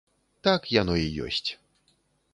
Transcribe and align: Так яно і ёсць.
Так 0.47 0.61
яно 0.81 0.95
і 1.03 1.07
ёсць. 1.27 1.49